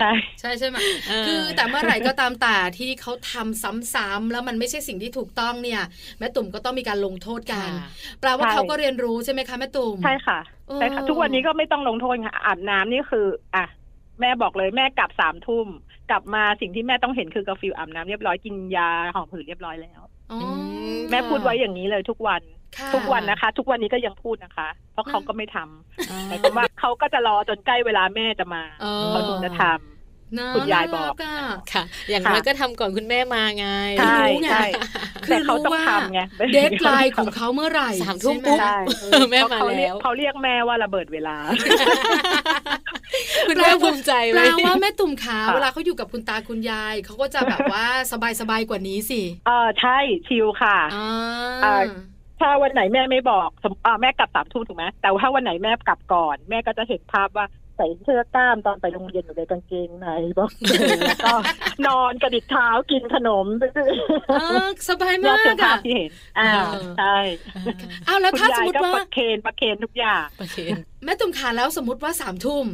[0.00, 0.76] ใช่ใช่ใช่ไหม
[1.08, 3.62] เออคือแต่เมื่อไหร่ก็ตามแต่ที่เขาทำ
[3.94, 5.82] ซ้ำๆแล้วมันไม่ใช่สิ่งที่ถูกต้องเนี่ย
[6.18, 7.88] แม่ตุ่มก็ต้องมีการลงโทษกันค่ะ
[8.20, 13.64] แปลว่าใช่เขาก็เรียนรู้ใช่ไหมคะแม่ตุ่มใช่ค่ะเออใช่ค่ะ ทุกวันนี้ก็ไม่ต้องลงโทษค่ะอาบน้ำนี่คืออะ
[14.20, 15.66] แม่บอกเลยแม่กลับสามทุ่ม
[16.10, 20.00] กลับมาสิ่งที่แม่ต้องเห็นคือกาฟิลอาบน้ำเรียบร้อยกินยาหอมผืนเรียบร้อยแล้ว
[20.32, 20.38] อ๋อ
[20.98, 22.57] มแม่พูดไว้อย่างนี้เลยทุกวันค่ะ
[22.94, 29.72] ทุกวันนะคะ ทุกวันนี้ก็ยังพูดนะคะ เพราะเขาก็ไม่ทำอ๋อหมายความว่าเขาก็จะรอจนใกล้เวลาแม่จะมาเออเขาถึงจะทำ
[30.38, 33.66] น่คุณยายบอกน่รัะค่ะ อย่างค่ะน้อยก็ทำก่อนคุณแม่มาไง
[34.00, 34.66] ใช่รู้ไงใช่
[35.24, 36.20] คือแต่เขาต้องรู้ว่าทำไง
[36.52, 38.76] deadlineของเขาเมื่อไหร่สามทุ่มใช่ไหปุ๊บใช่
[39.10, 41.36] เออแม่มาเขาเรียแล้กวเขาเรียกแม่ว่าระเบิดเวลา
[43.48, 47.84] คุณแม่ภูมิใจไหแปมลว่าแม่ตุ่มขาค่ะเวลาเขาอยู่กับคุณตาคุณยายเขาก็จะแบบว่า
[48.40, 51.08] สบายๆกว่านี้สิเออใช่ชิลค่ะอ่า
[51.64, 51.76] อ่า
[52.40, 57.46] ถ้าวันไหนแม่ไม่บอกสมอ่าแม่กลับสามทุ่มถูกไหมแต่ว่าถ้าวันไหนแม่กลับก่อน แม่ก็จะเห็นภาพว่า
[57.76, 60.06] ใส่เสื้อกล้ามตอนไปโรงเรียนอยู่ในกางเกงใน
[60.38, 60.50] บอก
[61.08, 61.34] แล้วก็
[61.86, 63.46] นอนกระดิกเท้ากินขนม
[64.32, 67.16] อ่าสบายนี่มากคือภาอะพที่เห็นอ่าเออใช่
[68.08, 72.64] อ้าวแล้วคุณถ้าสยามยมติก็ว่าประเคนประเคนทุกอย่างประเคนแม่ตุ่มขาแล้วสมมติว่าสามทุ่ม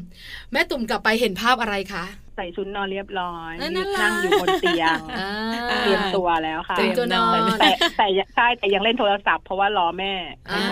[0.53, 2.05] แม่ตุ่มกลับไปเห็นภาพอะไรคะ
[2.37, 10.13] ใส่ชุดนอนเรียบร้อยน่ารักนั่งอยู่บนเตียงอ่าเตรียมตัวแล้วค่ะเตรียมนอนแต่แต่ใช่แต่ยังเล่นโทรศัพท์เพราะว่ารอแม่
[10.51, 10.63] อ่า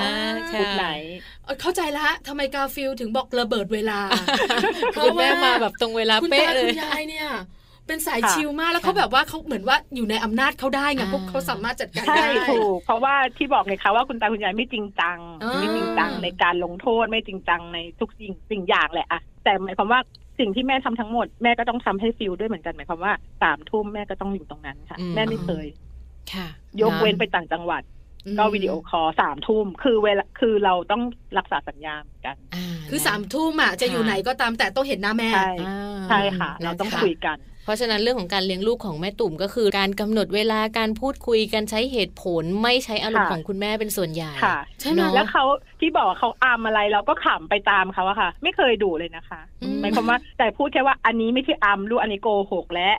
[0.50, 0.86] ชุดไหน
[1.44, 4.00] เอ้ยเข้าใจละทำไมกาฟิลถึงบอกระเบิดเวลา
[4.94, 7.28] เพคุณราะแม่ว่ามาแบบตรงเวลาคุณเป๊ะตาเลคุยณยายเนี่ย
[7.86, 20.00] เป็นสายค่ะชิลมากแล้วเขาแบบว่าเขาเหมือนว่าอยู่ในอำนาจเขาได้ไงอ่าพวกเขาสามารถจัดการใช่ได้ถูกเพราะว่าที่บอกไงคะว่าคุณตาคุณยายไม่จริงจังอ่าไม่จริงจังในการลงโทษไม่จริงจังในทุกสิ่งสิ่งอย่างแหละอะแต่หมายความว่า
[20.42, 25.66] สิ่งที่แม่ทำทั้งหมดแม่ก็ต้องทำให้ฟิลด้วยเหมือนกันหมายความว่าสามทุ่มแม่ก็ต้องอยู่ตรงนั้นค่ะอืมแม่ไม่เคย
[26.32, 26.48] ค่ะ
[26.82, 27.82] ยกเว้นไปต่างจังหวัด
[28.26, 31.02] อืมก็วิดีโอคอลสามทุ่มคือเวลาคือเราต้อง
[31.38, 45.44] รักษาสัญญาเหมือนกันอ่าคือสามทุ่มอะจะอยู่ค่ะไหนก็ตามแต่ต้องเห็นหน้าแม่ ใช่อ่าใช่ค่ะ เราต้องนะคะคุยกัน เพราะฉะนั้นเรื่องของการเลี้ยงลูกของแม่ตุ่มก็คือ การกำหนดเวลาการพูดคุยกันใช้เหตุผลไม่ใช้อารมณ์ค่ะของคุณแม่เป็นส่วนใหญ่ค่ะใช่ไหมเนอะแล้วเขา
[45.80, 52.94] ที่บอกว่าเขาอามอะไรเราก็ขำไปตามเขาอะค่ะ ไม่เคยดุเลยนะคะอืมหมายความว่าแต่พูดแค่ว่าอันนี้ไม่ใช่อามลูกอันนี้โกหกแล้ว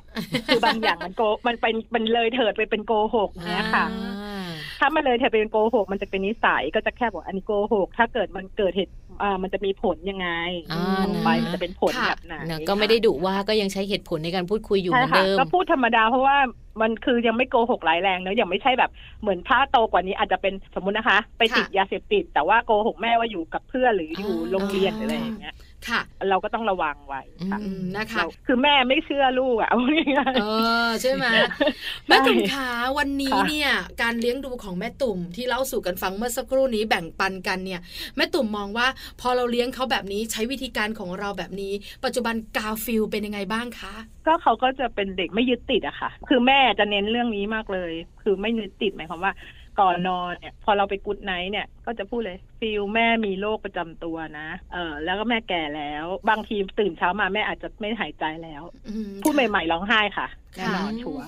[0.48, 4.43] คือบางอย่างมันโกมันเป็นมันเลยเถิดไปเป็นโกหกเนี้ยค่ะอ่า
[4.86, 10.28] ถ้ามันเลยเถิดไปเป็นโกหกมันจะเป็นนิสัยก็จะแค่บอกอันนี้โกหกถ้าเกิดมันเกิดเหตุอ่ามันจะมีผลยังไง
[10.72, 16.38] อ่าออกไปมันจะเป็นผลค่ะแบบไหนเนอะก็ไม่ได้ดุว่าก็ยังใช้เหตุผลในการพูดคุยอยู่เหใช่มือนค่ะเดิมก็พูดธรรมดาเพราะว่า
[16.82, 18.92] มันคือยังไม่โกหกร้ายแรงเนอะยังไม่ใช่แบบ
[19.22, 25.54] เหมือนถ้าโตกว่านี้อาจจะเป็นสมมุตินะคะ ไปติดค่ะยาเสพติด แต่ว่าโกหกแม่ว่าอยู่กับเพื่อนหรืออยู่อ่าโรงเรียนหรืออะไรอย่างเงี้ย
[25.90, 29.80] ค่ะ เราก็ต้องระวังไว้ค่ะอืมนะคะเราคือแม่ไม่เชื่อลูกอะเอา
[30.18, 30.46] ง่ายเอ
[30.88, 37.82] อใช่ไหมๆแม่ตุ่มขาวันนี้ค่ะเนี่ย การเลี้ยงดูของแม่ตุ่มที่เล่าสู่กันฟังเมื่อสักครู่นี้แบ่งปันกันเนี่ย
[38.16, 38.88] แม่ตุ่มมองว่า
[39.22, 41.74] พอเราเลี้ยงเขาแบบนี้ใช้วิธีการของเราแบบนี้
[42.06, 43.94] ปัจจุบันกาฟิลเป็นยังไงบ้างคะ
[44.28, 47.92] ก็เขาก็จะเป็นเด็กไม่ยึดติดอะค่ะ คือแม่จะเน้นเรื่องนี้มากเลย
[48.22, 49.34] คือไม่ยึดติดหมายความว่า
[49.80, 61.26] ก่อนนอนเนี่ยพอเราไป good night เนี่ยก็จะพูดเลยฟิลแม่มีโรคประจำตัวนะเออแล้วก็แม่แก่แล้ว บางทีตื่นเช้ามาแม่อาจจะไม่หายใจแล้วอืมพูดใหม่ๆร้องไห้ค่ะค่ะแน่นอนชัวร์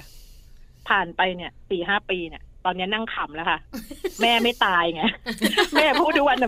[0.90, 3.60] ผ่านไปเนี่ยสี่ห้าปีเนี่ย ตอนนี้นั่งขำแล้วค่ะ
[4.22, 5.04] แม่ไม่ตายไง
[5.76, 6.48] แม่พูดทุกวันแต่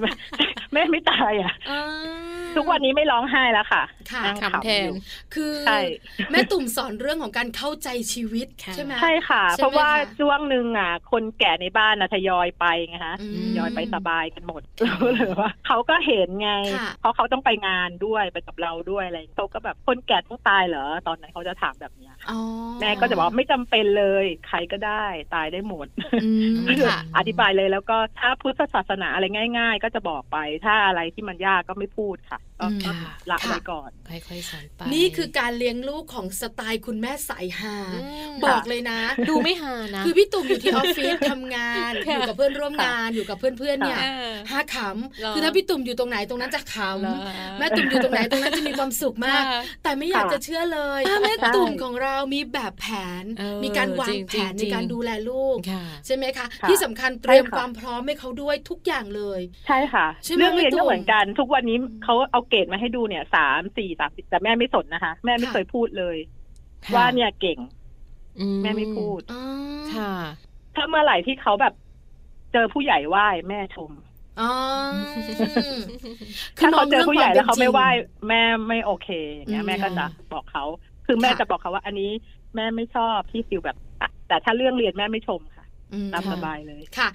[0.74, 1.82] แม่ไม่ตายอะอ่า
[2.58, 4.96] ทุกวันนี้ไม่ร้องไห้แล้วค่ะค่ะนั่งขำแทขำอนยู่
[5.34, 5.80] คือใช่
[6.32, 14.62] แม่ตุ่มสอนเรื่องของการเข้าใจชีวิตค่ะใช่ไหมใช่ค่ะใช่ไหมเพราะว่าคะช่วงหนึ่งอะ คนแก่ในบ้านนะทยอยไปไงคะอืทมยอยไปสบายกันหมด
[15.14, 22.40] เลยว่าเขาก็เห็นไงค่ะเพราะเขาต้องไปงานด้วยไปกับเราด้วยอะไรอย่างเงี้ยเขาก็แบบคนแก่ต้องตายเหรอตอนนั้นเขาจะถามแบบเนี้ยอ๋อ
[22.80, 25.88] แม่ก็จะบอกว่าไม่จำเป็นเลย ใครก็ได้ตายได้หมด
[26.24, 29.26] อืมค่ะอธิบายเลยแล้วก็ถ้าพุทธศาสนาอะไร
[29.58, 32.92] ง่าย ๆ ก็จะบอกไปถ้าอะไรที่มันยากก็ไม่พูดค่ะก็อืมก็
[33.32, 38.00] ละค่ะไว้ก่อนค่อยๆสอนไปนี่คือการเลี้ยงลูกของสไตล์คุณแม่สายฮาม
[38.46, 44.78] บอกเลยนะ ดูไม่หานะ คือพี่ตุ่มอยู่ที่ออฟฟิศทำงานค่ะอยู่กับเพื่อนร่วมงานอยู่กับเพื่อนๆเนี่ยเออห้าข
[45.20, 52.88] เหรอำคือถ้าพี่ตุ่มอยู่ตรงไหนตรงนั้นจะขเหรอำแม่ตุ่มอยู่ตรงไหนตรงนั้นจะมีความสุขมากค่ะแต่ไม่อยากค่ะจะเชื่อเลยถ้าแม่ตุ่มของเรามีแบบแผ
[53.22, 66.18] นเออมีการวางจริงๆแผนจริในงการดูแลลูกค่ะใช่ไหมคะค่ะที่สำคัญเตรียมใช่ค่ะความพร้อมให้เขาด้วยทุกอย่างเลย ใช่ค่ะใช่ไหมเรื่องเรียนพี่ตุ่ก็มเหมือนกัน ทุกวันนี้เขาเอาเกรดมาให้ดูเนี่ยสามสี่สามสิบแต่แม่ไม่สนนะคะ แม่ไม่ค่ะเคยพูดเลย
[66.86, 67.58] ค่ะว่าเนี่ยเก่ง
[68.40, 69.42] อืแม่ไม่พูดอ๋อ
[69.94, 70.14] ค่ะ
[70.76, 71.74] ถ้าเมื่อไหร่ที่เขาแบบ
[72.54, 73.92] เจอผู้ใหญ่ไหว้แม่ชม
[74.40, 74.50] อ๋อ
[76.58, 80.64] ถ้าเขาเจอผู้ใหญ่แล้วเขาไม่ไหว้มองแม่ไม่โอเคอย่างเงี้อืยมแม่ก็จะบอกเขา
[81.06, 82.12] คือแม่ค่ะจะบอกเขาว่า อันนี้
[82.56, 85.57] แม่ไม่ชอบที่ฟิลแบบอะแต่ถ้าเรื่องเรียนแม่ไม่ชมค่ะอืม
[86.14, 87.10] ตามค่ะสบายเลยค่ะ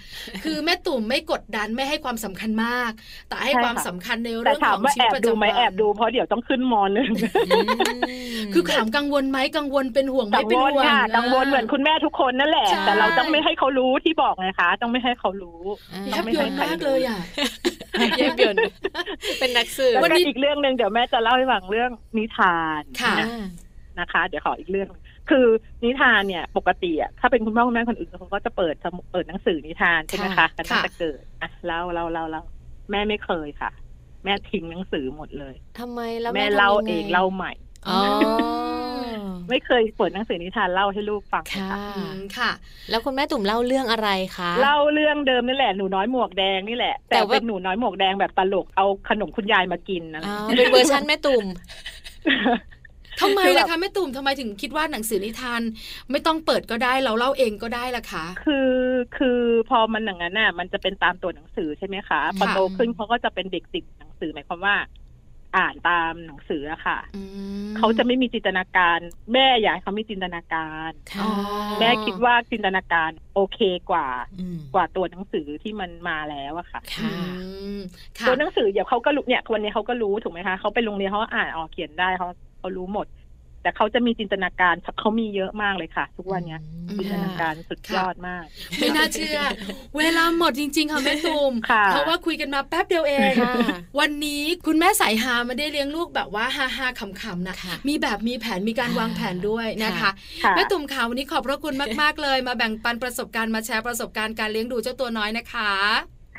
[0.45, 2.91] คือแม่ตุ่มไม่กดดันไม่ให้ความสำคัญมาก
[3.29, 7.11] แต่ให้ใช่ความค่ะสำคัญในแต่เรื่องถาขมองว่าชีแอวิตบประดูจำไหมวันแอบดูเพราะเดี๋ยวต้องขึ้นมหนึ่ง
[7.51, 15.61] อืมคือถามกังวลไหมกังวลเป็นห่วงไหมกังเป็นวลห่วงค่ะกังวลเหมือนคุณแม่ทุกคนนั่นแหละใช่แต่เราต้องไม่ให้เขารู้ที่บอกไงคะ ต้องไม่ให้เขารู้
[16.07, 17.19] แยต้อบงไม่ยให้นใครมากเลยอะ
[18.19, 18.65] แยบยนต์
[19.41, 23.45] เป็นนักสืบแล้ววันก็นี้อีกเรื่องหนึ่งเดี๋ยวแม่จะเล่าให้ฟังเรื่องนิทานค่ะอ่า
[24.01, 25.47] นะคะ เดี๋ยวขออีกเรื่องหนึ่งคือ
[25.85, 32.41] นิทานเนี่ยปกติอะถ้าเป็นคุณพ่อคุณแม่คนอื่นเขาก็จะเปิดสมุดเปิดหนังสือนิทานใช่ไหมคะกันตั้งแต่เกิดอะแล้วเราเราเรา
[32.91, 33.71] แม่ไม่เคยค่ะ
[34.25, 37.53] แม่ทิ้งหนังสือหมดเลยทำไมแล้วแม่ทำเล่ายังไงเองเล่าใหม่
[37.89, 38.01] อ๋อ
[39.51, 42.51] ไม่เคยเปิดหนังสือนิทานเล่าให้ลูกฟังเลยค่ะค่ะอืมค่ะ
[42.91, 51.45] แล้วคุณแม่ตุ่มเล่าเรื่องอะไรคะเล่าเรื่องเดิมนี่แหละหนูน้อยหมวกแดงนี่แหละ แต่แต่ว่าเป็นหนูน้อยหมวกแดงแบบตลกเอาขนมคุณยายมากินนะอ้าวเป็นเวอร์ชันแม่ตุ่ม
[53.21, 55.61] ทำไมคือแบบล่ะคะแม่ตุ่มทำไมถึงคิดว่าหนังสือนิทาน
[56.11, 58.73] ไม่ต้องเปิดก็ได้เราเล่าเองก็ได้ล่ะคะคือ
[59.17, 64.77] คือพอมันอย่างนั้นน่ะ มันจะเป็นตามตัวหนังสือใช่ไหมคะพอค่ะโตขึ้นเขาก็จะเป็นเด็กติดหนังสือหมายความว่า
[65.57, 67.23] อ่านตามหนังสืออะค่ะอื
[67.69, 68.99] มเขาจะไม่มีจินตนาการ
[69.33, 71.31] แม่อยากให้เขามีจินตนาการอ๋อ
[71.81, 73.59] แม่คิดว่าจินตนาการโอเค
[73.91, 74.09] กว่า
[74.41, 77.17] อืมกว่าตัวหนังสือที่มันมาแล้วอะค่ะค่ะอื
[77.77, 77.81] ม
[78.19, 82.29] ค่ะตัวหนังสือเดี๋ยวเขาก็รู้เนี่ยวันนี้เขาก็รู้ถูกไหมคะเขาไปโรงเรียนเขาก็อ่านออกเขียนได้เขา
[82.63, 83.07] เขารู้หมด
[83.63, 88.45] แต่เขาจะมีจินตนาการเขามีเยอะมากเลยค่ะ ทุกวันเนี้ยอืมจินตนาการสุดยอดมาก
[88.79, 89.39] ไม่น่าเชื่อ
[89.99, 93.55] เวลาหมดจริง ๆ ค่ะแม่ตุ่มค่ะเพราะว่าคุยกันมาแป๊บเดียวเองค่ะ
[94.01, 100.11] วันนี้คุณแม่สายฮาไม่ได้เลี้ยงลูกแบบว่าฮาฮาๆขำๆนะค่ะมีแบบมีแผนมีการค่ะวางแผนด้วยนะคะค่ะ
[100.45, 105.73] ค่ะแม่ตุ่มค่ะวันนี้ขอบพระคุณมากๆเลย มาแบ่งปันประสบการณ์มาแชร์ประสบการณ์การเลี้ยงดูเจ้าตัวน้อยนะคะ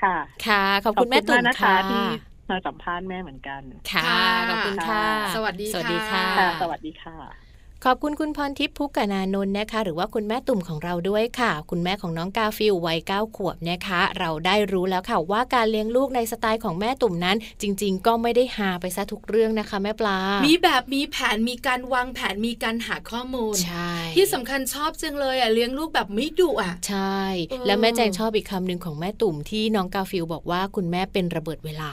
[0.01, 2.05] ค่ะ ค่ะ ขอบคุณแม่ตุ่มขอบณากนะคะค่ะที่
[2.49, 7.52] มาสัมภาษณ์แม่เหมือนกัน ค่ะ ขอบคุณค่ะ สวัสดีสวัสดีค่ะค่ะค่ะ สวัสดีค่ะ
[7.87, 31.91] ขอบคุณคุณพรทิพย์พุกกนานนท์นะคะ หรือว่าคุณแม่ตุ่มของเราด้วยค่ะ คุณแม่ของน้องกาฟิลวัยเก้าขวบนะคะ เราได้รู้แล้วค่ะว่าการเลี้ยงลูกในสไตล์ของแม่ตุ่มนั้น จริง ๆ ก็ไม่ได้หาไปซะทุกเรื่องนะคะ แม่ปลา มีแบบมีแผนมีการวางแผนมีการหาข้อมูลใช่ที่สำคัญชอบจังเลยอะเลี้ยงลูกแบบไม่ดุอะ ใช่เออแล้วแม่แจงชอบอีกคำหนึ่งของแม่ตุ่มที่น้องกาฟิลบอกว่าคุณแม่เป็นระเบิดเวลา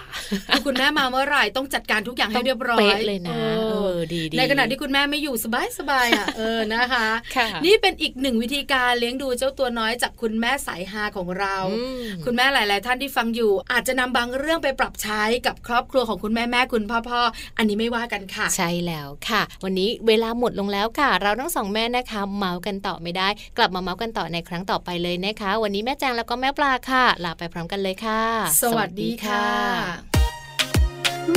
[0.48, 3.38] คือคุณแม่มาเมื่อไหร่ต้องจัดการทุกอย่างให้เรียบร้อยเป๊ะเลยนะเอ
[3.70, 17.20] เอออดีดีในขณะที่คุณแม่ไม่อยู่สบายสบายๆอะเออนะคะค่ะนี่เป็นอีกหนึ่งวิธีการเลี้ยงดูเจ้าตัวน้อยจากคุณแม่สายฮาของเราอืมคุณแม่หลาย ๆ ท่านที่ฟังอยู่ อาจจะนำบางเรื่องไปปรับใช้กับครอบครัวของคุณแม่แม่คุณพ่อพ่อ
[17.58, 28.22] อันนี้ไม่ว่ากันค่ะ ใช่แล้วค่ะ วันนี้เวลาหมดลงแล้วค่ะ เราทั้งสองแม่นะคะเมาส์กันต่อไม่ได้ กลับมาเมาส์กันต่อในครั้งต่อไปเลยนะคะ วันนี้แม่แจงแล้วก็แม่ปลาค่ะ ลาไปพร้อมกันเลยค่ะ
[28.62, 29.46] สวัสดีค่ะ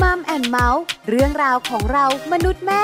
[0.02, 2.84] มัมแอนเมาส์เรื่องราวของเรามนุษย์แม่